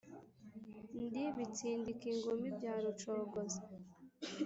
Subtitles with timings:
[1.03, 3.61] Ndi Bitsindika inkumi bya Rucogoza,